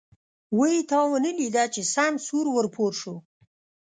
[0.57, 3.15] وی تا ونه ليده چې سم سور و پور شو.